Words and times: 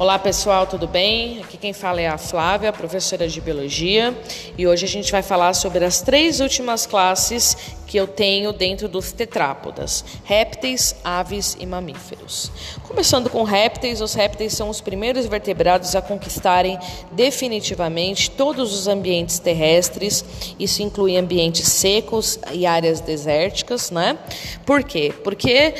Olá 0.00 0.18
pessoal, 0.18 0.66
tudo 0.66 0.88
bem? 0.88 1.42
Aqui 1.42 1.58
quem 1.58 1.74
fala 1.74 2.00
é 2.00 2.08
a 2.08 2.16
Flávia, 2.16 2.72
professora 2.72 3.28
de 3.28 3.38
Biologia, 3.38 4.18
e 4.56 4.66
hoje 4.66 4.86
a 4.86 4.88
gente 4.88 5.12
vai 5.12 5.20
falar 5.20 5.52
sobre 5.52 5.84
as 5.84 6.00
três 6.00 6.40
últimas 6.40 6.86
classes 6.86 7.54
que 7.86 7.98
eu 7.98 8.06
tenho 8.06 8.50
dentro 8.50 8.88
dos 8.88 9.12
tetrápodas: 9.12 10.02
répteis, 10.24 10.96
aves 11.04 11.54
e 11.60 11.66
mamíferos. 11.66 12.50
Começando 12.90 13.30
com 13.30 13.44
répteis, 13.44 14.00
os 14.00 14.14
répteis 14.14 14.52
são 14.52 14.68
os 14.68 14.80
primeiros 14.80 15.24
vertebrados 15.24 15.94
a 15.94 16.02
conquistarem 16.02 16.76
definitivamente 17.12 18.28
todos 18.32 18.74
os 18.74 18.88
ambientes 18.88 19.38
terrestres. 19.38 20.24
Isso 20.58 20.82
inclui 20.82 21.16
ambientes 21.16 21.68
secos 21.68 22.40
e 22.52 22.66
áreas 22.66 23.00
desérticas, 23.00 23.92
né? 23.92 24.18
Por 24.66 24.82
quê? 24.82 25.14
Porque 25.22 25.72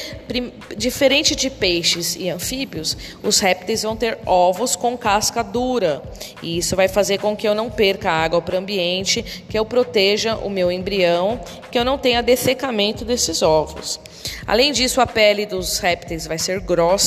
diferente 0.77 1.35
de 1.35 1.51
peixes 1.51 2.15
e 2.15 2.31
anfíbios, 2.31 2.97
os 3.25 3.41
répteis 3.41 3.83
vão 3.83 3.97
ter 3.97 4.17
ovos 4.25 4.77
com 4.77 4.97
casca 4.97 5.43
dura. 5.43 6.01
E 6.41 6.59
isso 6.59 6.77
vai 6.77 6.87
fazer 6.87 7.19
com 7.19 7.37
que 7.37 7.47
eu 7.47 7.57
não 7.57 7.69
perca 7.69 8.09
água 8.09 8.41
para 8.41 8.55
o 8.55 8.59
ambiente, 8.59 9.45
que 9.49 9.59
eu 9.59 9.65
proteja 9.65 10.37
o 10.37 10.49
meu 10.49 10.71
embrião, 10.71 11.41
que 11.73 11.79
eu 11.79 11.85
não 11.85 11.99
tenha 11.99 12.23
dessecamento 12.23 13.05
desses 13.05 13.43
ovos. 13.43 13.99
Além 14.47 14.71
disso, 14.71 15.01
a 15.01 15.07
pele 15.07 15.47
dos 15.47 15.79
répteis 15.79 16.27
vai 16.27 16.39
ser 16.39 16.61
grossa 16.61 17.00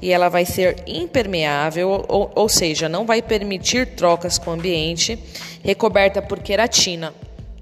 e 0.00 0.12
ela 0.12 0.28
vai 0.28 0.44
ser 0.44 0.82
impermeável, 0.86 2.04
ou, 2.08 2.30
ou 2.34 2.48
seja, 2.48 2.88
não 2.88 3.04
vai 3.04 3.22
permitir 3.22 3.94
trocas 3.94 4.38
com 4.38 4.50
o 4.50 4.54
ambiente, 4.54 5.18
recoberta 5.62 6.20
por 6.22 6.40
queratina. 6.40 7.12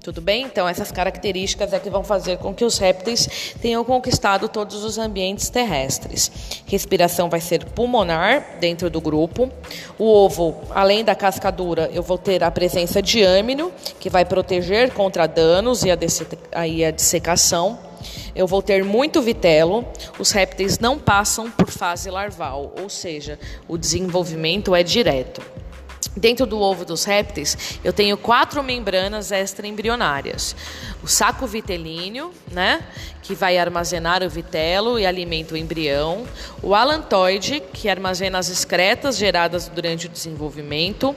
Tudo 0.03 0.19
bem? 0.19 0.43
Então, 0.43 0.67
essas 0.67 0.91
características 0.91 1.71
é 1.71 1.79
que 1.79 1.89
vão 1.89 2.03
fazer 2.03 2.37
com 2.37 2.53
que 2.53 2.65
os 2.65 2.77
répteis 2.77 3.55
tenham 3.61 3.85
conquistado 3.85 4.49
todos 4.49 4.83
os 4.83 4.97
ambientes 4.97 5.49
terrestres. 5.49 6.29
Respiração 6.65 7.29
vai 7.29 7.39
ser 7.39 7.63
pulmonar 7.63 8.57
dentro 8.59 8.89
do 8.89 8.99
grupo. 8.99 9.49
O 9.97 10.03
ovo, 10.03 10.57
além 10.71 11.05
da 11.05 11.15
casca 11.15 11.49
dura, 11.49 11.89
eu 11.93 12.03
vou 12.03 12.17
ter 12.17 12.43
a 12.43 12.51
presença 12.51 13.01
de 13.01 13.23
âmino, 13.23 13.71
que 13.97 14.09
vai 14.09 14.25
proteger 14.25 14.91
contra 14.91 15.25
danos 15.25 15.85
e 15.85 15.89
a, 15.89 15.93
a 15.93 16.91
dessecação. 16.91 17.79
Eu 18.35 18.47
vou 18.47 18.61
ter 18.61 18.83
muito 18.83 19.21
vitelo. 19.21 19.85
Os 20.19 20.31
répteis 20.31 20.79
não 20.79 20.97
passam 20.97 21.49
por 21.49 21.69
fase 21.69 22.09
larval, 22.09 22.73
ou 22.79 22.89
seja, 22.89 23.39
o 23.67 23.77
desenvolvimento 23.77 24.75
é 24.75 24.83
direto. 24.83 25.41
Dentro 26.15 26.45
do 26.45 26.59
ovo 26.59 26.85
dos 26.85 27.05
répteis, 27.05 27.79
eu 27.83 27.91
tenho 27.91 28.15
quatro 28.15 28.61
membranas 28.61 29.31
extraembrionárias. 29.31 30.55
O 31.01 31.07
saco 31.07 31.47
vitelíneo, 31.47 32.31
né, 32.51 32.83
que 33.23 33.33
vai 33.33 33.57
armazenar 33.57 34.21
o 34.21 34.29
vitelo 34.29 34.99
e 34.99 35.07
alimenta 35.07 35.55
o 35.55 35.57
embrião. 35.57 36.23
O 36.61 36.75
alantoide, 36.75 37.63
que 37.73 37.89
armazena 37.89 38.37
as 38.37 38.47
excretas 38.47 39.17
geradas 39.17 39.67
durante 39.67 40.05
o 40.05 40.09
desenvolvimento. 40.09 41.15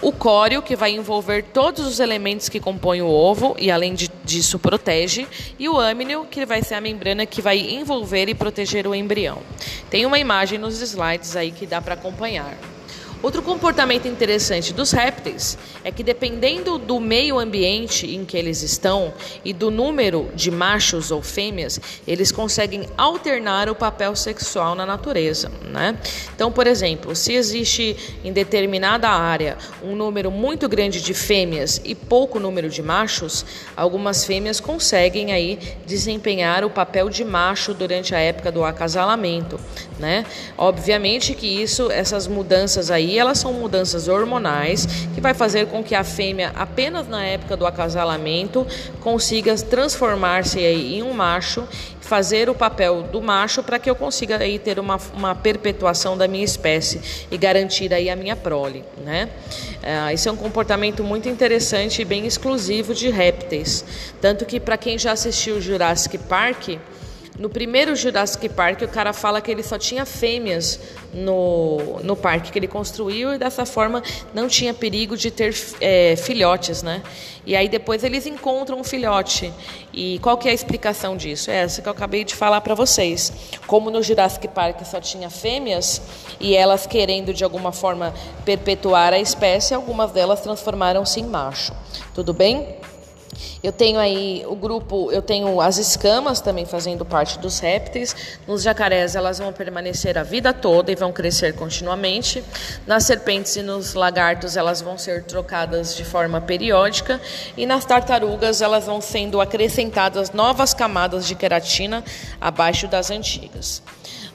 O 0.00 0.10
córeo, 0.10 0.60
que 0.60 0.74
vai 0.74 0.90
envolver 0.90 1.44
todos 1.44 1.86
os 1.86 2.00
elementos 2.00 2.48
que 2.48 2.58
compõem 2.58 3.00
o 3.00 3.08
ovo 3.08 3.54
e, 3.56 3.70
além 3.70 3.94
disso, 4.24 4.58
protege. 4.58 5.24
E 5.56 5.68
o 5.68 5.78
âmnio, 5.78 6.26
que 6.28 6.44
vai 6.44 6.62
ser 6.62 6.74
a 6.74 6.80
membrana 6.80 7.24
que 7.24 7.40
vai 7.40 7.58
envolver 7.58 8.28
e 8.28 8.34
proteger 8.34 8.88
o 8.88 8.94
embrião. 8.94 9.38
Tem 9.88 10.04
uma 10.04 10.18
imagem 10.18 10.58
nos 10.58 10.82
slides 10.82 11.36
aí 11.36 11.52
que 11.52 11.64
dá 11.64 11.80
para 11.80 11.94
acompanhar. 11.94 12.58
Outro 13.22 13.40
comportamento 13.40 14.08
interessante 14.08 14.72
dos 14.72 14.90
répteis 14.90 15.56
é 15.84 15.92
que, 15.92 16.02
dependendo 16.02 16.76
do 16.76 16.98
meio 16.98 17.38
ambiente 17.38 18.12
em 18.12 18.24
que 18.24 18.36
eles 18.36 18.62
estão 18.62 19.14
e 19.44 19.52
do 19.52 19.70
número 19.70 20.28
de 20.34 20.50
machos 20.50 21.12
ou 21.12 21.22
fêmeas, 21.22 21.80
eles 22.04 22.32
conseguem 22.32 22.88
alternar 22.96 23.68
o 23.68 23.76
papel 23.76 24.16
sexual 24.16 24.74
na 24.74 24.84
natureza. 24.84 25.52
Né? 25.62 25.96
Então, 26.34 26.50
por 26.50 26.66
exemplo, 26.66 27.14
se 27.14 27.32
existe 27.32 27.96
em 28.24 28.32
determinada 28.32 29.08
área 29.08 29.56
um 29.84 29.94
número 29.94 30.28
muito 30.28 30.68
grande 30.68 31.00
de 31.00 31.14
fêmeas 31.14 31.80
e 31.84 31.94
pouco 31.94 32.40
número 32.40 32.68
de 32.68 32.82
machos, 32.82 33.46
algumas 33.76 34.24
fêmeas 34.24 34.58
conseguem 34.58 35.32
aí 35.32 35.60
desempenhar 35.86 36.64
o 36.64 36.70
papel 36.70 37.08
de 37.08 37.24
macho 37.24 37.72
durante 37.72 38.16
a 38.16 38.18
época 38.18 38.50
do 38.50 38.64
acasalamento. 38.64 39.60
Né? 39.96 40.26
Obviamente 40.58 41.34
que 41.34 41.46
isso, 41.46 41.88
essas 41.88 42.26
mudanças 42.26 42.90
aí 42.90 43.11
elas 43.18 43.38
são 43.38 43.52
mudanças 43.52 44.08
hormonais 44.08 44.86
que 45.14 45.20
vai 45.20 45.34
fazer 45.34 45.66
com 45.66 45.82
que 45.82 45.94
a 45.94 46.04
fêmea, 46.04 46.52
apenas 46.54 47.08
na 47.08 47.24
época 47.24 47.56
do 47.56 47.66
acasalamento, 47.66 48.66
consiga 49.00 49.54
transformar-se 49.56 50.60
em 50.60 51.02
um 51.02 51.12
macho, 51.12 51.66
fazer 52.00 52.50
o 52.50 52.54
papel 52.54 53.02
do 53.04 53.22
macho 53.22 53.62
para 53.62 53.78
que 53.78 53.88
eu 53.88 53.94
consiga 53.94 54.38
aí 54.38 54.58
ter 54.58 54.78
uma, 54.78 54.98
uma 55.14 55.34
perpetuação 55.34 56.16
da 56.16 56.28
minha 56.28 56.44
espécie 56.44 57.26
e 57.30 57.38
garantir 57.38 57.92
aí 57.94 58.10
a 58.10 58.16
minha 58.16 58.36
prole, 58.36 58.84
né? 59.04 59.28
Uh, 59.82 60.12
isso 60.12 60.28
é 60.28 60.32
um 60.32 60.36
comportamento 60.36 61.02
muito 61.02 61.28
interessante 61.28 62.02
e 62.02 62.04
bem 62.04 62.26
exclusivo 62.26 62.94
de 62.94 63.08
répteis, 63.08 63.84
tanto 64.20 64.44
que 64.44 64.60
para 64.60 64.76
quem 64.76 64.98
já 64.98 65.12
assistiu 65.12 65.60
Jurassic 65.60 66.18
Park 66.18 66.78
no 67.38 67.48
primeiro 67.48 67.96
Jurassic 67.96 68.46
Park, 68.50 68.82
o 68.82 68.88
cara 68.88 69.12
fala 69.12 69.40
que 69.40 69.50
ele 69.50 69.62
só 69.62 69.78
tinha 69.78 70.04
fêmeas 70.04 70.78
no, 71.14 71.98
no 72.02 72.14
parque 72.14 72.52
que 72.52 72.58
ele 72.58 72.68
construiu 72.68 73.34
e 73.34 73.38
dessa 73.38 73.64
forma 73.64 74.02
não 74.34 74.48
tinha 74.48 74.74
perigo 74.74 75.16
de 75.16 75.30
ter 75.30 75.54
é, 75.80 76.14
filhotes, 76.14 76.82
né? 76.82 77.02
E 77.46 77.56
aí 77.56 77.68
depois 77.68 78.04
eles 78.04 78.26
encontram 78.26 78.78
um 78.78 78.84
filhote. 78.84 79.52
E 79.94 80.18
qual 80.20 80.36
que 80.36 80.46
é 80.46 80.50
a 80.50 80.54
explicação 80.54 81.16
disso? 81.16 81.50
É 81.50 81.56
essa 81.56 81.80
que 81.80 81.88
eu 81.88 81.92
acabei 81.92 82.22
de 82.22 82.34
falar 82.34 82.60
para 82.60 82.74
vocês. 82.74 83.32
Como 83.66 83.90
no 83.90 84.02
Jurassic 84.02 84.46
Park 84.48 84.84
só 84.84 85.00
tinha 85.00 85.30
fêmeas 85.30 86.02
e 86.38 86.54
elas 86.54 86.86
querendo 86.86 87.32
de 87.32 87.42
alguma 87.42 87.72
forma 87.72 88.12
perpetuar 88.44 89.14
a 89.14 89.18
espécie, 89.18 89.72
algumas 89.74 90.12
delas 90.12 90.42
transformaram-se 90.42 91.20
em 91.20 91.24
macho. 91.24 91.72
Tudo 92.14 92.34
bem? 92.34 92.76
Eu 93.62 93.72
tenho 93.72 93.98
aí 93.98 94.44
o 94.46 94.54
grupo, 94.54 95.10
eu 95.10 95.22
tenho 95.22 95.60
as 95.60 95.78
escamas 95.78 96.40
também 96.40 96.66
fazendo 96.66 97.04
parte 97.04 97.38
dos 97.38 97.58
répteis. 97.58 98.14
Nos 98.46 98.62
jacarés 98.62 99.14
elas 99.14 99.38
vão 99.38 99.52
permanecer 99.52 100.18
a 100.18 100.22
vida 100.22 100.52
toda 100.52 100.92
e 100.92 100.94
vão 100.94 101.12
crescer 101.12 101.54
continuamente. 101.54 102.42
Nas 102.86 103.04
serpentes 103.04 103.56
e 103.56 103.62
nos 103.62 103.94
lagartos 103.94 104.56
elas 104.56 104.80
vão 104.80 104.98
ser 104.98 105.24
trocadas 105.24 105.96
de 105.96 106.04
forma 106.04 106.40
periódica 106.40 107.20
e 107.56 107.64
nas 107.64 107.84
tartarugas 107.84 108.60
elas 108.60 108.86
vão 108.86 109.00
sendo 109.00 109.40
acrescentadas 109.40 110.32
novas 110.32 110.74
camadas 110.74 111.26
de 111.26 111.34
queratina 111.34 112.04
abaixo 112.40 112.86
das 112.86 113.10
antigas. 113.10 113.82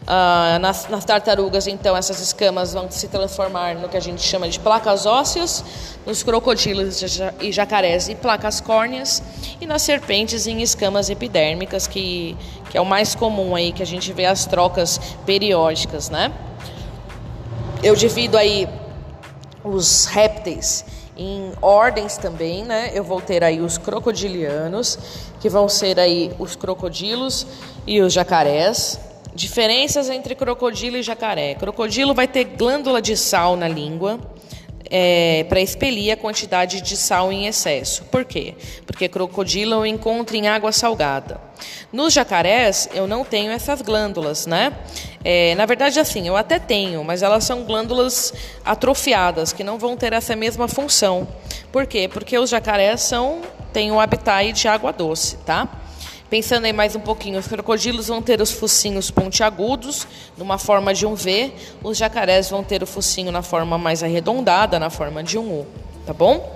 Ah, 0.09 0.57
nas, 0.61 0.87
nas, 0.87 1.03
tartarugas, 1.03 1.67
então, 1.67 1.95
essas 1.95 2.21
escamas 2.21 2.71
vão 2.71 2.89
se 2.89 3.09
transformar 3.09 3.75
no 3.75 3.89
que 3.89 3.97
a 3.97 3.99
gente 3.99 4.21
chama 4.21 4.47
de 4.47 4.57
placas 4.57 5.05
ósseas, 5.05 5.61
nos 6.05 6.23
crocodilos 6.23 7.01
e 7.41 7.51
jacarés 7.51 8.07
e 8.07 8.15
placas 8.15 8.61
córneas, 8.61 9.21
e 9.59 9.65
nas 9.65 9.81
serpentes 9.81 10.47
em 10.47 10.61
escamas 10.61 11.09
epidérmicas, 11.09 11.87
que, 11.87 12.37
que 12.69 12.77
é 12.77 12.81
o 12.81 12.85
mais 12.85 13.15
comum 13.15 13.53
aí, 13.53 13.73
que 13.73 13.83
a 13.83 13.85
gente 13.85 14.13
vê 14.13 14.25
as 14.25 14.45
trocas 14.45 14.97
periódicas, 15.25 16.09
né? 16.09 16.31
Eu 17.83 17.93
divido 17.93 18.37
aí 18.37 18.65
os 19.61 20.05
répteis 20.05 20.85
em 21.17 21.51
ordens 21.61 22.15
também, 22.15 22.63
né? 22.63 22.91
Eu 22.93 23.03
vou 23.03 23.19
ter 23.19 23.43
aí 23.43 23.59
os 23.59 23.77
crocodilianos, 23.77 24.97
que 25.41 25.49
vão 25.49 25.67
ser 25.67 25.99
aí 25.99 26.31
os 26.39 26.55
crocodilos 26.55 27.45
e 27.85 27.99
os 27.99 28.13
jacarés, 28.13 29.01
Diferenças 29.37 30.09
entre 30.09 30.33
crocodilo 30.33 30.97
e 30.97 31.03
jacaré. 31.03 31.53
Crocodilo 31.53 32.11
vai 32.11 32.27
ter 32.27 32.43
glândula 32.43 32.99
de 32.99 33.15
sal 33.15 33.55
na 33.55 33.67
língua 33.67 34.19
é, 34.89 35.45
para 35.47 35.61
expelir 35.61 36.11
a 36.11 36.17
quantidade 36.17 36.81
de 36.81 36.97
sal 36.97 37.31
em 37.31 37.45
excesso. 37.45 38.03
Por 38.05 38.25
quê? 38.25 38.55
Porque 38.87 39.07
crocodilo 39.07 39.75
eu 39.75 39.85
encontro 39.85 40.35
em 40.35 40.47
água 40.47 40.71
salgada. 40.71 41.39
Nos 41.93 42.13
jacarés 42.13 42.89
eu 42.95 43.05
não 43.05 43.23
tenho 43.23 43.51
essas 43.51 43.79
glândulas, 43.83 44.47
né? 44.47 44.73
É, 45.23 45.53
na 45.53 45.67
verdade, 45.67 45.99
assim, 45.99 46.27
eu 46.27 46.35
até 46.35 46.57
tenho, 46.57 47.03
mas 47.03 47.21
elas 47.21 47.43
são 47.43 47.63
glândulas 47.63 48.33
atrofiadas 48.65 49.53
que 49.53 49.63
não 49.63 49.77
vão 49.77 49.95
ter 49.95 50.13
essa 50.13 50.35
mesma 50.35 50.67
função. 50.67 51.27
Por 51.71 51.85
quê? 51.85 52.09
Porque 52.11 52.39
os 52.39 52.49
jacarés 52.49 53.01
são 53.01 53.43
têm 53.71 53.91
um 53.91 53.99
habitat 53.99 54.51
de 54.51 54.67
água 54.67 54.91
doce, 54.91 55.37
tá? 55.45 55.69
Pensando 56.29 56.65
aí 56.65 56.73
mais 56.73 56.93
um 56.93 56.99
pouquinho, 56.99 57.39
os 57.39 57.47
crocodilos 57.47 58.09
vão 58.09 58.21
ter 58.21 58.41
os 58.41 58.51
focinhos 58.51 59.09
pontiagudos, 59.09 60.05
numa 60.37 60.57
forma 60.57 60.93
de 60.93 61.05
um 61.05 61.15
V, 61.15 61.53
os 61.81 61.97
jacarés 61.97 62.49
vão 62.49 62.65
ter 62.65 62.83
o 62.83 62.85
focinho 62.85 63.31
na 63.31 63.41
forma 63.41 63.77
mais 63.77 64.03
arredondada, 64.03 64.77
na 64.77 64.89
forma 64.89 65.23
de 65.23 65.37
um 65.37 65.61
U, 65.61 65.67
tá 66.05 66.11
bom? 66.11 66.53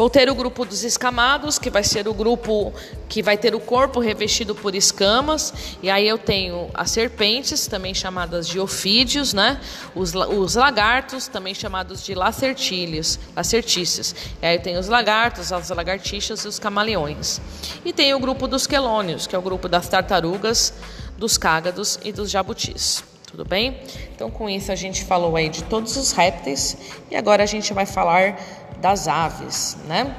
Vou 0.00 0.08
ter 0.08 0.30
o 0.30 0.34
grupo 0.34 0.64
dos 0.64 0.82
escamados, 0.82 1.58
que 1.58 1.68
vai 1.68 1.84
ser 1.84 2.08
o 2.08 2.14
grupo 2.14 2.72
que 3.06 3.22
vai 3.22 3.36
ter 3.36 3.54
o 3.54 3.60
corpo 3.60 4.00
revestido 4.00 4.54
por 4.54 4.74
escamas. 4.74 5.52
E 5.82 5.90
aí 5.90 6.08
eu 6.08 6.16
tenho 6.16 6.70
as 6.72 6.90
serpentes, 6.90 7.66
também 7.66 7.92
chamadas 7.92 8.48
de 8.48 8.58
ofídeos, 8.58 9.34
né? 9.34 9.60
Os, 9.94 10.14
os 10.14 10.54
lagartos, 10.54 11.28
também 11.28 11.52
chamados 11.52 12.02
de 12.02 12.14
lacertílios, 12.14 13.18
lacertícios. 13.36 14.14
E 14.40 14.46
aí 14.46 14.56
eu 14.56 14.62
tenho 14.62 14.80
os 14.80 14.88
lagartos, 14.88 15.52
as 15.52 15.68
lagartixas 15.68 16.46
e 16.46 16.48
os 16.48 16.58
camaleões. 16.58 17.38
E 17.84 17.92
tem 17.92 18.14
o 18.14 18.18
grupo 18.18 18.48
dos 18.48 18.66
quelônios, 18.66 19.26
que 19.26 19.36
é 19.36 19.38
o 19.38 19.42
grupo 19.42 19.68
das 19.68 19.86
tartarugas, 19.86 20.72
dos 21.18 21.36
cágados 21.36 21.98
e 22.02 22.10
dos 22.10 22.30
jabutis. 22.30 23.04
Tudo 23.30 23.44
bem? 23.44 23.78
Então, 24.12 24.28
com 24.28 24.50
isso, 24.50 24.72
a 24.72 24.74
gente 24.74 25.04
falou 25.04 25.36
aí 25.36 25.48
de 25.48 25.62
todos 25.62 25.96
os 25.96 26.10
répteis 26.10 26.76
e 27.08 27.14
agora 27.14 27.44
a 27.44 27.46
gente 27.46 27.72
vai 27.72 27.86
falar 27.86 28.36
das 28.80 29.06
aves, 29.06 29.76
né? 29.86 30.14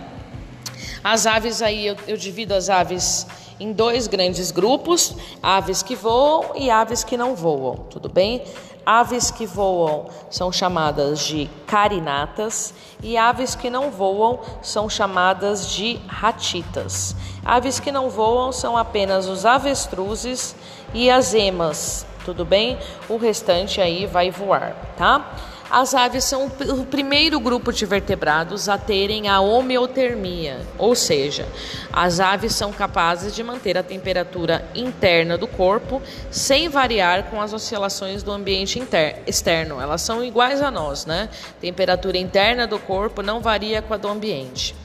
As 1.03 1.25
aves 1.25 1.61
aí, 1.61 1.87
eu, 1.87 1.95
eu 2.07 2.15
divido 2.15 2.53
as 2.53 2.69
aves 2.69 3.25
em 3.59 3.71
dois 3.71 4.07
grandes 4.07 4.51
grupos: 4.51 5.15
aves 5.41 5.81
que 5.81 5.95
voam 5.95 6.51
e 6.55 6.69
aves 6.69 7.03
que 7.03 7.17
não 7.17 7.35
voam, 7.35 7.75
tudo 7.89 8.09
bem? 8.09 8.43
Aves 8.83 9.29
que 9.29 9.45
voam 9.45 10.07
são 10.31 10.51
chamadas 10.51 11.19
de 11.19 11.47
carinatas 11.67 12.73
e 13.03 13.15
aves 13.15 13.53
que 13.53 13.69
não 13.69 13.91
voam 13.91 14.39
são 14.63 14.89
chamadas 14.89 15.69
de 15.69 15.99
ratitas. 16.07 17.15
Aves 17.45 17.79
que 17.79 17.91
não 17.91 18.09
voam 18.09 18.51
são 18.51 18.75
apenas 18.75 19.27
os 19.27 19.45
avestruzes 19.45 20.55
e 20.95 21.11
as 21.11 21.35
emas, 21.35 22.07
tudo 22.25 22.43
bem? 22.43 22.77
O 23.07 23.17
restante 23.17 23.79
aí 23.79 24.07
vai 24.07 24.31
voar, 24.31 24.75
tá? 24.97 25.31
As 25.71 25.95
aves 25.95 26.25
são 26.25 26.47
o 26.47 26.85
primeiro 26.85 27.39
grupo 27.39 27.71
de 27.71 27.85
vertebrados 27.85 28.67
a 28.67 28.77
terem 28.77 29.29
a 29.29 29.39
homeotermia, 29.39 30.59
ou 30.77 30.93
seja, 30.93 31.47
as 31.93 32.19
aves 32.19 32.53
são 32.53 32.73
capazes 32.73 33.33
de 33.33 33.41
manter 33.41 33.77
a 33.77 33.83
temperatura 33.83 34.67
interna 34.75 35.37
do 35.37 35.47
corpo 35.47 36.01
sem 36.29 36.67
variar 36.67 37.29
com 37.29 37.41
as 37.41 37.53
oscilações 37.53 38.21
do 38.21 38.33
ambiente 38.33 38.83
externo. 39.25 39.79
Elas 39.79 40.01
são 40.01 40.21
iguais 40.21 40.61
a 40.61 40.69
nós, 40.69 41.05
né? 41.05 41.29
Temperatura 41.61 42.17
interna 42.17 42.67
do 42.67 42.77
corpo 42.77 43.21
não 43.21 43.39
varia 43.39 43.81
com 43.81 43.93
a 43.93 43.97
do 43.97 44.09
ambiente. 44.09 44.75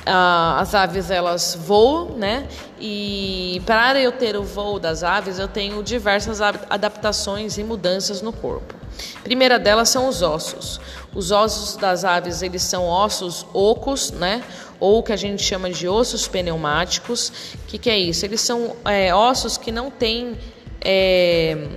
Uh, 0.00 0.60
as 0.60 0.76
aves 0.76 1.10
elas 1.10 1.58
voam, 1.60 2.16
né? 2.16 2.46
E 2.80 3.60
para 3.66 4.00
eu 4.00 4.12
ter 4.12 4.36
o 4.36 4.44
voo 4.44 4.78
das 4.78 5.02
aves, 5.02 5.40
eu 5.40 5.48
tenho 5.48 5.82
diversas 5.82 6.40
adaptações 6.40 7.58
e 7.58 7.64
mudanças 7.64 8.22
no 8.22 8.32
corpo. 8.32 8.79
Primeira 9.22 9.58
delas 9.58 9.88
são 9.88 10.08
os 10.08 10.22
ossos. 10.22 10.80
Os 11.14 11.30
ossos 11.30 11.76
das 11.76 12.04
aves, 12.04 12.42
eles 12.42 12.62
são 12.62 12.86
ossos 12.86 13.46
ocos, 13.52 14.10
né? 14.10 14.42
Ou 14.78 15.02
que 15.02 15.12
a 15.12 15.16
gente 15.16 15.42
chama 15.42 15.70
de 15.70 15.88
ossos 15.88 16.26
pneumáticos. 16.28 17.28
O 17.54 17.66
que, 17.66 17.78
que 17.78 17.90
é 17.90 17.98
isso? 17.98 18.24
Eles 18.24 18.40
são 18.40 18.76
é, 18.84 19.14
ossos 19.14 19.56
que 19.56 19.70
não 19.70 19.90
têm... 19.90 20.38
É, 20.80 21.68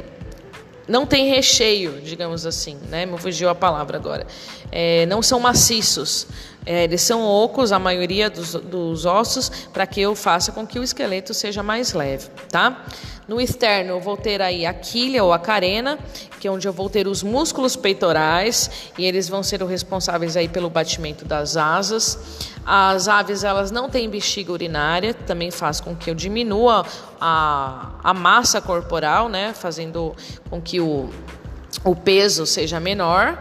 não 0.87 1.05
tem 1.05 1.29
recheio, 1.29 2.01
digamos 2.01 2.45
assim, 2.45 2.77
né? 2.89 3.05
Me 3.05 3.17
fugiu 3.17 3.49
a 3.49 3.55
palavra 3.55 3.97
agora. 3.97 4.27
É, 4.71 5.05
não 5.05 5.21
são 5.21 5.39
maciços. 5.39 6.27
É, 6.65 6.86
eles 6.86 7.01
são 7.01 7.24
ocos, 7.24 7.71
a 7.71 7.80
maioria 7.80 8.30
dos, 8.30 8.54
dos 8.54 9.06
ossos, 9.06 9.50
para 9.71 9.86
que 9.86 10.01
eu 10.01 10.15
faça 10.15 10.51
com 10.51 10.65
que 10.65 10.80
o 10.80 10.83
esqueleto 10.83 11.33
seja 11.33 11.62
mais 11.62 11.94
leve, 11.94 12.30
tá? 12.50 12.86
No 13.27 13.39
externo, 13.39 13.92
eu 13.92 14.01
vou 14.01 14.18
ter 14.18 14.42
aí 14.42 14.65
a 14.65 14.74
quilha 14.74 15.24
ou 15.24 15.31
a 15.31 15.39
carena, 15.39 15.98
que 16.39 16.48
é 16.48 16.51
onde 16.51 16.68
eu 16.68 16.74
vou 16.74 16.89
ter 16.89 17.07
os 17.07 17.24
músculos 17.24 17.75
peitorais, 17.75 18.69
e 18.98 19.06
eles 19.06 19.30
vão 19.30 19.42
ser 19.42 19.63
os 19.63 19.69
responsáveis 19.69 20.36
aí 20.36 20.50
pelo 20.50 20.69
batimento 20.69 21.24
das 21.24 21.56
asas. 21.56 22.51
As 22.66 23.07
aves, 23.07 23.44
elas 23.44 23.71
não 23.71 23.89
têm 23.89 24.09
bexiga 24.09 24.51
urinária, 24.51 25.13
também 25.13 25.51
faz 25.51 25.80
com 25.80 25.95
que 25.95 26.09
eu 26.09 26.16
diminua 26.16 26.86
a, 27.19 27.92
a 28.04 28.13
massa 28.13 28.59
corporal, 28.59 29.30
né? 29.30 29.54
Fazendo 29.54 30.13
com 30.50 30.62
que 30.62 30.81
o, 30.81 31.09
o 31.83 31.95
peso 31.95 32.45
seja 32.45 32.80
menor. 32.80 33.39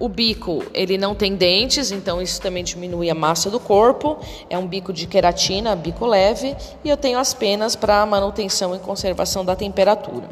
O 0.00 0.08
bico, 0.08 0.64
ele 0.72 0.96
não 0.96 1.14
tem 1.14 1.36
dentes, 1.36 1.92
então 1.92 2.22
isso 2.22 2.40
também 2.40 2.64
diminui 2.64 3.10
a 3.10 3.14
massa 3.14 3.50
do 3.50 3.60
corpo. 3.60 4.18
É 4.48 4.56
um 4.56 4.66
bico 4.66 4.94
de 4.94 5.06
queratina, 5.06 5.76
bico 5.76 6.06
leve, 6.06 6.56
e 6.82 6.88
eu 6.88 6.96
tenho 6.96 7.18
as 7.18 7.34
penas 7.34 7.76
para 7.76 8.06
manutenção 8.06 8.74
e 8.74 8.78
conservação 8.78 9.44
da 9.44 9.54
temperatura. 9.54 10.26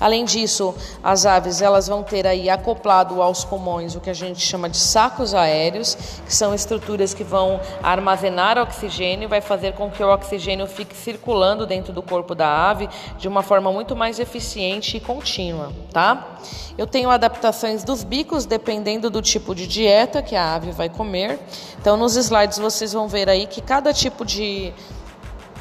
Além 0.00 0.24
disso, 0.24 0.74
as 1.02 1.24
aves 1.24 1.62
elas 1.62 1.86
vão 1.86 2.02
ter 2.02 2.26
aí 2.26 2.50
acoplado 2.50 3.22
aos 3.22 3.44
pulmões 3.44 3.94
o 3.94 4.00
que 4.00 4.10
a 4.10 4.14
gente 4.14 4.40
chama 4.40 4.68
de 4.68 4.76
sacos 4.76 5.34
aéreos, 5.34 5.96
que 6.26 6.34
são 6.34 6.52
estruturas 6.52 7.14
que 7.14 7.22
vão 7.22 7.60
armazenar 7.82 8.58
oxigênio 8.58 9.26
e 9.26 9.28
vai 9.28 9.40
fazer 9.40 9.74
com 9.74 9.90
que 9.90 10.02
o 10.02 10.12
oxigênio 10.12 10.66
fique 10.66 10.96
circulando 10.96 11.66
dentro 11.66 11.92
do 11.92 12.02
corpo 12.02 12.34
da 12.34 12.48
ave 12.68 12.88
de 13.18 13.28
uma 13.28 13.42
forma 13.42 13.72
muito 13.72 13.94
mais 13.94 14.18
eficiente 14.18 14.96
e 14.96 15.00
contínua, 15.00 15.72
tá? 15.92 16.38
Eu 16.76 16.86
tenho 16.86 17.08
adaptações 17.08 17.84
dos 17.84 18.02
bicos 18.02 18.44
dependendo 18.46 19.03
do 19.08 19.22
tipo 19.22 19.54
de 19.54 19.66
dieta 19.66 20.22
que 20.22 20.36
a 20.36 20.54
ave 20.54 20.70
vai 20.72 20.88
comer. 20.88 21.38
Então, 21.80 21.96
nos 21.96 22.16
slides 22.16 22.58
vocês 22.58 22.92
vão 22.92 23.08
ver 23.08 23.28
aí 23.28 23.46
que 23.46 23.60
cada 23.60 23.92
tipo 23.92 24.24
de, 24.24 24.72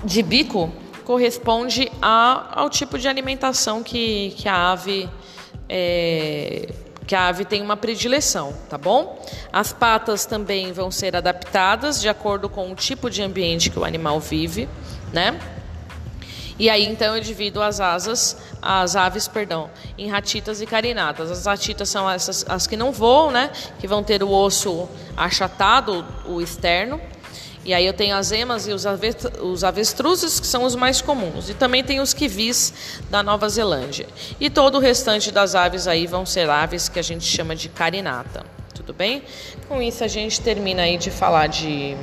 de 0.03 0.21
bico 0.21 0.71
corresponde 1.03 1.91
a, 2.01 2.61
ao 2.61 2.69
tipo 2.69 2.97
de 2.97 3.07
alimentação 3.07 3.83
que, 3.83 4.33
que 4.37 4.47
a 4.47 4.71
ave 4.71 5.09
é, 5.69 6.69
que 7.05 7.15
a 7.15 7.27
ave 7.27 7.45
tem 7.45 7.61
uma 7.61 7.75
predileção, 7.75 8.53
tá 8.69 8.77
bom? 8.77 9.21
As 9.51 9.73
patas 9.73 10.25
também 10.25 10.71
vão 10.71 10.89
ser 10.89 11.15
adaptadas 11.15 12.01
de 12.01 12.07
acordo 12.07 12.47
com 12.47 12.71
o 12.71 12.75
tipo 12.75 13.09
de 13.09 13.21
ambiente 13.21 13.69
que 13.69 13.77
o 13.77 13.83
animal 13.83 14.19
vive, 14.19 14.69
né? 15.11 15.37
E 16.59 16.69
aí 16.69 16.85
então 16.85 17.15
eu 17.15 17.21
divido 17.21 17.61
as 17.61 17.79
asas, 17.79 18.37
as 18.61 18.95
aves, 18.95 19.27
perdão, 19.27 19.69
em 19.97 20.07
ratitas 20.07 20.61
e 20.61 20.65
carinatas. 20.65 21.31
As 21.31 21.45
ratitas 21.45 21.89
são 21.89 22.09
essas 22.09 22.45
as 22.47 22.67
que 22.67 22.77
não 22.77 22.91
voam, 22.91 23.31
né? 23.31 23.51
Que 23.79 23.87
vão 23.87 24.03
ter 24.03 24.23
o 24.23 24.29
osso 24.29 24.87
achatado, 25.17 26.05
o 26.25 26.41
externo. 26.41 26.99
E 27.65 27.73
aí 27.73 27.85
eu 27.85 27.93
tenho 27.93 28.15
as 28.15 28.31
emas 28.33 28.67
e 28.67 28.73
os, 28.73 29.63
avestruzes, 29.63 30.39
que 30.39 30.45
são 30.45 30.63
os 30.63 30.75
mais 30.75 31.01
comuns. 31.01 31.49
E 31.49 31.53
também 31.53 31.81
tem 31.81 32.01
os 32.01 32.13
kiwis 32.13 32.73
da 33.09 33.23
Nova 33.23 33.47
Zelândia. 33.47 34.05
E 34.37 34.49
todo 34.49 34.75
o 34.75 34.79
restante 34.79 35.31
das 35.31 35.55
aves 35.55 35.87
aí 35.87 36.05
vão 36.05 36.25
ser 36.25 36.49
aves 36.49 36.89
que 36.89 36.99
a 36.99 37.01
gente 37.01 37.23
chama 37.23 37.55
de 37.55 37.69
carinata. 37.69 38.45
Tudo 38.75 38.93
bem? 38.93 39.23
Com 39.69 39.81
isso 39.81 40.03
a 40.03 40.09
gente 40.09 40.41
termina 40.41 40.81
aí 40.81 40.97
de 40.97 41.09
falar 41.09 41.47
de, 41.47 41.95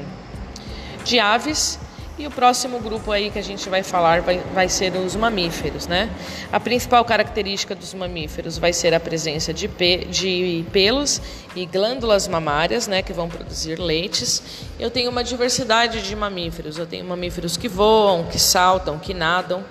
de 1.04 1.18
aves. 1.18 1.78
E 2.20 2.26
o 2.26 2.30
próximo 2.30 2.78
grupo 2.80 3.12
aí 3.12 3.30
que 3.30 3.38
a 3.38 3.42
gente 3.42 3.66
vai 3.70 3.82
falar 3.82 4.20
vai, 4.20 4.42
vai 4.52 4.68
ser 4.68 4.94
os 4.94 5.16
mamíferos, 5.16 5.86
né? 5.86 6.10
A 6.52 6.60
principal 6.60 7.02
característica 7.02 7.74
dos 7.74 7.94
mamíferos 7.94 8.58
vai 8.58 8.74
ser 8.74 8.92
a 8.92 9.00
presença 9.00 9.54
de, 9.54 9.66
pe 9.66 10.04
de 10.04 10.62
pelos 10.70 11.18
e 11.56 11.64
glândulas 11.64 12.28
mamárias, 12.28 12.86
né, 12.86 13.02
que 13.02 13.14
vão 13.14 13.28
produzir 13.28 13.78
leites. 13.80 14.42
Eu 14.78 14.90
tenho 14.90 15.10
uma 15.10 15.24
diversidade 15.24 16.02
de 16.02 16.14
mamíferos. 16.14 16.76
Eu 16.76 16.86
tenho 16.86 17.06
mamíferos 17.06 17.56
que 17.56 17.68
voam, 17.68 18.24
que 18.24 18.38
saltam, 18.38 18.98
que 18.98 19.14
nadam. 19.14 19.64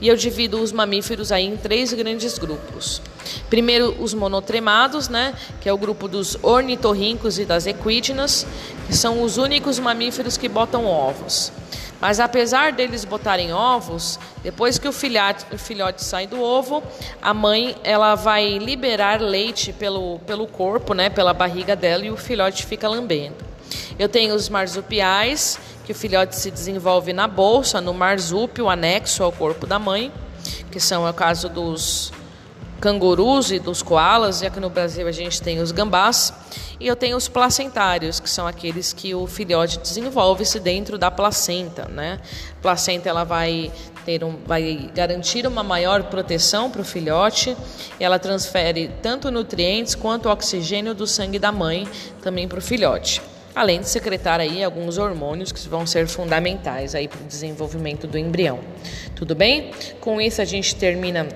E 0.00 0.06
eu 0.06 0.16
divido 0.16 0.60
os 0.60 0.72
mamíferos 0.72 1.32
aí 1.32 1.44
em 1.44 1.56
três 1.56 1.92
grandes 1.92 2.38
grupos. 2.38 3.02
Primeiro, 3.50 3.96
os 4.00 4.14
monotremados, 4.14 5.08
né, 5.08 5.34
que 5.60 5.68
é 5.68 5.72
o 5.72 5.78
grupo 5.78 6.06
dos 6.06 6.38
ornitorrincos 6.42 7.38
e 7.38 7.44
das 7.44 7.66
equídenas, 7.66 8.46
que 8.75 8.75
são 8.94 9.22
os 9.22 9.36
únicos 9.36 9.78
mamíferos 9.78 10.36
que 10.36 10.48
botam 10.48 10.86
ovos. 10.86 11.52
Mas 12.00 12.20
apesar 12.20 12.72
deles 12.72 13.04
botarem 13.04 13.52
ovos, 13.52 14.18
depois 14.42 14.78
que 14.78 14.86
o 14.86 14.92
filhote, 14.92 15.46
o 15.52 15.58
filhote 15.58 16.04
sai 16.04 16.26
do 16.26 16.40
ovo, 16.40 16.82
a 17.22 17.32
mãe 17.32 17.74
ela 17.82 18.14
vai 18.14 18.58
liberar 18.58 19.20
leite 19.20 19.72
pelo, 19.72 20.18
pelo 20.20 20.46
corpo, 20.46 20.92
né, 20.92 21.08
pela 21.08 21.32
barriga 21.32 21.74
dela 21.74 22.04
e 22.04 22.10
o 22.10 22.16
filhote 22.16 22.66
fica 22.66 22.86
lambendo. 22.86 23.36
Eu 23.98 24.08
tenho 24.08 24.34
os 24.34 24.48
marsupiais, 24.48 25.58
que 25.84 25.92
o 25.92 25.94
filhote 25.94 26.36
se 26.36 26.50
desenvolve 26.50 27.12
na 27.12 27.26
bolsa, 27.26 27.80
no 27.80 27.94
marsúpio 27.94 28.68
anexo 28.68 29.22
ao 29.22 29.32
corpo 29.32 29.66
da 29.66 29.78
mãe, 29.78 30.12
que 30.70 30.78
são 30.78 31.06
é 31.06 31.10
o 31.10 31.14
caso 31.14 31.48
dos 31.48 32.12
cangurus 32.80 33.50
e 33.50 33.58
dos 33.58 33.82
koalas, 33.82 34.42
e 34.42 34.46
aqui 34.46 34.60
no 34.60 34.70
Brasil 34.70 35.06
a 35.06 35.12
gente 35.12 35.40
tem 35.40 35.60
os 35.60 35.72
gambás. 35.72 36.32
E 36.78 36.86
eu 36.86 36.94
tenho 36.94 37.16
os 37.16 37.26
placentários, 37.26 38.20
que 38.20 38.28
são 38.28 38.46
aqueles 38.46 38.92
que 38.92 39.14
o 39.14 39.26
filhote 39.26 39.78
desenvolve-se 39.78 40.60
dentro 40.60 40.98
da 40.98 41.10
placenta, 41.10 41.88
né? 41.88 42.20
A 42.58 42.62
placenta 42.62 43.08
ela 43.08 43.24
vai 43.24 43.72
ter 44.04 44.22
um, 44.22 44.36
vai 44.46 44.90
garantir 44.94 45.46
uma 45.46 45.62
maior 45.62 46.04
proteção 46.04 46.70
para 46.70 46.82
o 46.82 46.84
filhote. 46.84 47.56
E 47.98 48.04
ela 48.04 48.18
transfere 48.18 48.90
tanto 49.02 49.30
nutrientes 49.30 49.94
quanto 49.94 50.28
oxigênio 50.28 50.94
do 50.94 51.06
sangue 51.06 51.38
da 51.38 51.50
mãe 51.50 51.88
também 52.22 52.46
para 52.46 52.58
o 52.58 52.62
filhote. 52.62 53.22
Além 53.54 53.80
de 53.80 53.88
secretar 53.88 54.38
aí 54.38 54.62
alguns 54.62 54.98
hormônios 54.98 55.50
que 55.50 55.66
vão 55.66 55.86
ser 55.86 56.06
fundamentais 56.06 56.94
aí 56.94 57.08
para 57.08 57.22
o 57.22 57.24
desenvolvimento 57.24 58.06
do 58.06 58.18
embrião. 58.18 58.60
Tudo 59.14 59.34
bem? 59.34 59.70
Com 59.98 60.20
isso 60.20 60.42
a 60.42 60.44
gente 60.44 60.76
termina 60.76 61.26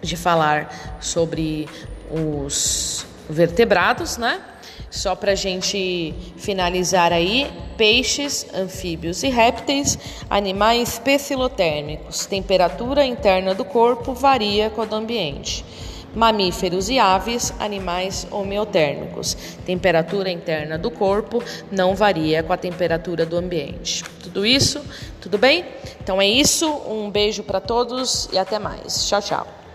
de 0.00 0.16
falar 0.16 0.98
sobre 1.00 1.68
os 2.10 3.06
vertebrados, 3.28 4.16
né? 4.16 4.40
Só 4.90 5.14
para 5.14 5.34
gente 5.34 6.14
finalizar 6.36 7.12
aí, 7.12 7.52
peixes, 7.76 8.46
anfíbios 8.54 9.22
e 9.22 9.28
répteis, 9.28 9.98
animais 10.30 10.94
especilotérmicos. 10.94 12.24
Temperatura 12.24 13.04
interna 13.04 13.54
do 13.54 13.64
corpo 13.64 14.14
varia 14.14 14.70
com 14.70 14.86
do 14.86 14.94
ambiente. 14.94 15.64
Mamíferos 16.14 16.88
e 16.88 16.98
aves, 16.98 17.52
animais 17.58 18.26
homeotérmicos. 18.30 19.36
Temperatura 19.66 20.30
interna 20.30 20.78
do 20.78 20.90
corpo 20.90 21.42
não 21.70 21.94
varia 21.94 22.42
com 22.42 22.54
a 22.54 22.56
temperatura 22.56 23.26
do 23.26 23.36
ambiente. 23.36 24.02
Tudo 24.22 24.46
isso? 24.46 24.82
Tudo 25.20 25.36
bem? 25.36 25.66
Então 26.02 26.22
é 26.22 26.26
isso. 26.26 26.66
Um 26.88 27.10
beijo 27.10 27.42
para 27.42 27.60
todos 27.60 28.30
e 28.32 28.38
até 28.38 28.58
mais. 28.58 29.06
Tchau, 29.06 29.20
tchau. 29.20 29.65